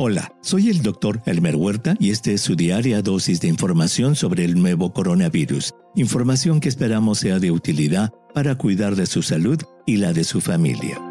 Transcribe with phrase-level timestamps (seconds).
[0.00, 4.44] Hola, soy el doctor Elmer Huerta y este es su diaria dosis de información sobre
[4.44, 5.74] el nuevo coronavirus.
[5.96, 10.40] Información que esperamos sea de utilidad para cuidar de su salud y la de su
[10.40, 11.02] familia.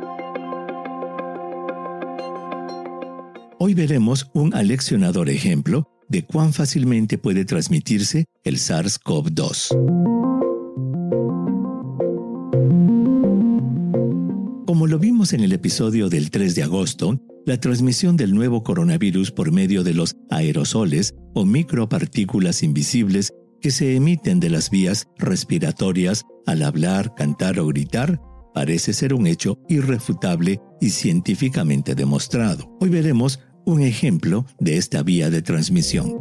[3.60, 9.68] Hoy veremos un aleccionador ejemplo de cuán fácilmente puede transmitirse el SARS-CoV-2.
[14.66, 19.32] Como lo vimos en el episodio del 3 de agosto, la transmisión del nuevo coronavirus
[19.32, 26.26] por medio de los aerosoles o micropartículas invisibles que se emiten de las vías respiratorias
[26.46, 28.22] al hablar, cantar o gritar
[28.54, 32.76] parece ser un hecho irrefutable y científicamente demostrado.
[32.82, 36.18] Hoy veremos un ejemplo de esta vía de transmisión.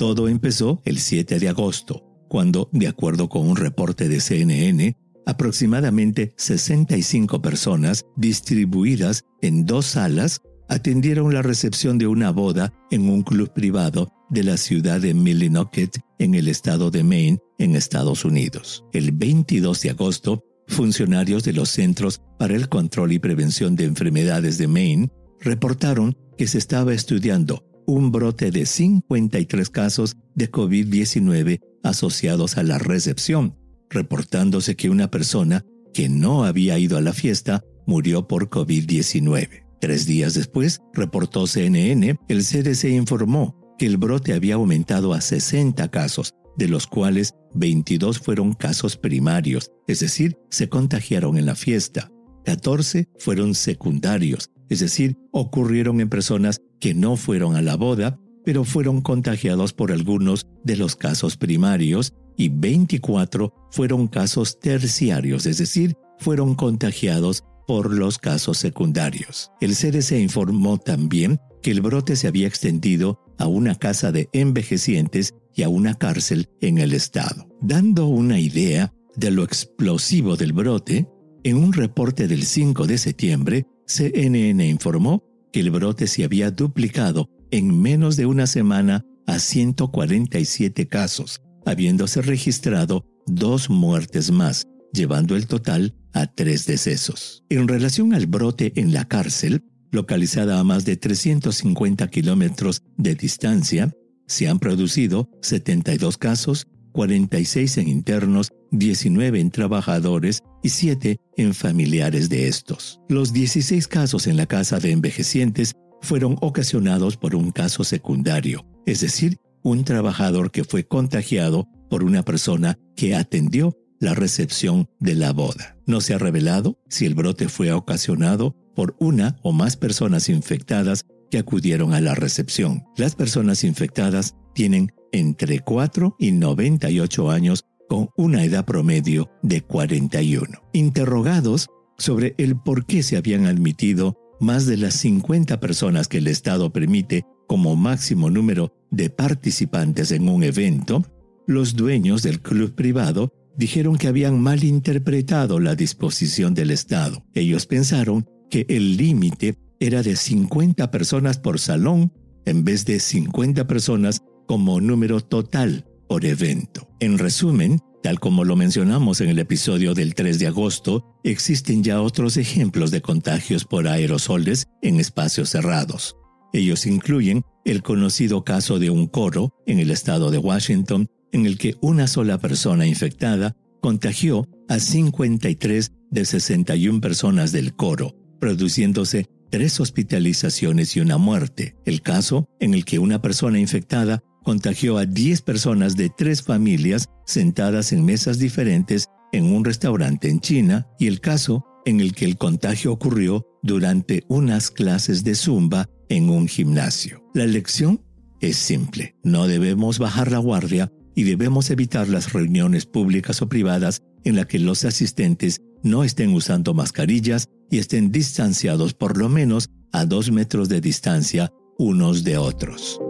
[0.00, 6.32] Todo empezó el 7 de agosto, cuando, de acuerdo con un reporte de CNN, aproximadamente
[6.36, 13.52] 65 personas distribuidas en dos salas atendieron la recepción de una boda en un club
[13.52, 18.84] privado de la ciudad de Millinocket en el estado de Maine, en Estados Unidos.
[18.92, 24.56] El 22 de agosto, funcionarios de los Centros para el Control y Prevención de Enfermedades
[24.56, 32.56] de Maine reportaron que se estaba estudiando un brote de 53 casos de COVID-19 asociados
[32.56, 33.58] a la recepción
[33.92, 39.64] reportándose que una persona que no había ido a la fiesta murió por COVID-19.
[39.80, 45.88] Tres días después, reportó CNN, el CDC informó que el brote había aumentado a 60
[45.90, 52.10] casos, de los cuales 22 fueron casos primarios, es decir, se contagiaron en la fiesta.
[52.44, 58.64] 14 fueron secundarios, es decir, ocurrieron en personas que no fueron a la boda, pero
[58.64, 65.96] fueron contagiados por algunos de los casos primarios y 24 fueron casos terciarios, es decir,
[66.18, 69.50] fueron contagiados por los casos secundarios.
[69.60, 75.34] El CDC informó también que el brote se había extendido a una casa de envejecientes
[75.54, 77.48] y a una cárcel en el estado.
[77.60, 81.08] Dando una idea de lo explosivo del brote,
[81.44, 87.28] en un reporte del 5 de septiembre, CNN informó que el brote se había duplicado
[87.50, 95.46] en menos de una semana a 147 casos, habiéndose registrado dos muertes más, llevando el
[95.46, 97.44] total a tres decesos.
[97.48, 103.92] En relación al brote en la cárcel, localizada a más de 350 kilómetros de distancia,
[104.26, 112.28] se han producido 72 casos, 46 en internos, 19 en trabajadores y 7 en familiares
[112.28, 113.00] de estos.
[113.08, 119.00] Los 16 casos en la casa de envejecientes fueron ocasionados por un caso secundario, es
[119.00, 125.32] decir, un trabajador que fue contagiado por una persona que atendió la recepción de la
[125.32, 125.76] boda.
[125.86, 131.06] No se ha revelado si el brote fue ocasionado por una o más personas infectadas
[131.30, 132.84] que acudieron a la recepción.
[132.96, 140.62] Las personas infectadas tienen entre 4 y 98 años con una edad promedio de 41.
[140.72, 141.68] Interrogados
[141.98, 146.72] sobre el por qué se habían admitido más de las 50 personas que el Estado
[146.72, 151.04] permite como máximo número de participantes en un evento,
[151.46, 157.22] los dueños del club privado dijeron que habían malinterpretado la disposición del Estado.
[157.34, 162.14] Ellos pensaron que el límite era de 50 personas por salón
[162.46, 166.88] en vez de 50 personas como número total por evento.
[167.00, 172.00] En resumen, tal como lo mencionamos en el episodio del 3 de agosto, existen ya
[172.00, 176.16] otros ejemplos de contagios por aerosoles en espacios cerrados.
[176.52, 181.58] Ellos incluyen el conocido caso de un coro en el estado de Washington en el
[181.58, 189.80] que una sola persona infectada contagió a 53 de 61 personas del coro, produciéndose tres
[189.80, 191.76] hospitalizaciones y una muerte.
[191.84, 197.06] El caso en el que una persona infectada contagió a 10 personas de tres familias
[197.26, 202.24] sentadas en mesas diferentes en un restaurante en China y el caso en el que
[202.24, 207.22] el contagio ocurrió durante unas clases de zumba en un gimnasio.
[207.34, 208.02] La lección
[208.40, 209.16] es simple.
[209.22, 214.46] No debemos bajar la guardia y debemos evitar las reuniones públicas o privadas en las
[214.46, 220.30] que los asistentes no estén usando mascarillas y estén distanciados por lo menos a dos
[220.30, 223.00] metros de distancia unos de otros.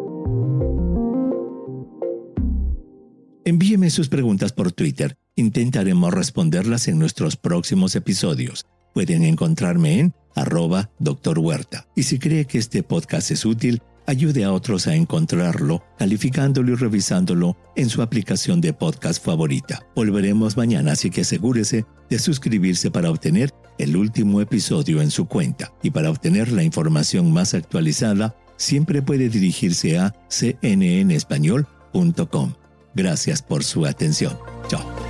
[3.45, 5.17] Envíeme sus preguntas por Twitter.
[5.35, 8.67] Intentaremos responderlas en nuestros próximos episodios.
[8.95, 11.89] Pueden encontrarme en arroba doctor Huerta.
[11.97, 16.77] Y si cree que este podcast es útil, ayude a otros a encontrarlo, calificándolo y
[16.77, 19.89] revisándolo en su aplicación de podcast favorita.
[19.97, 25.73] Volveremos mañana, así que asegúrese de suscribirse para obtener el último episodio en su cuenta.
[25.83, 32.53] Y para obtener la información más actualizada, siempre puede dirigirse a cnnespañol.com.
[32.95, 34.39] Gracias por su atención.
[34.69, 35.02] Chao.